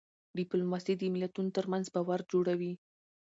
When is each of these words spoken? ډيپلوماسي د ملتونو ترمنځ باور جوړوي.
ډيپلوماسي 0.37 0.93
د 0.97 1.03
ملتونو 1.15 1.49
ترمنځ 1.57 1.85
باور 1.95 2.19
جوړوي. 2.31 2.73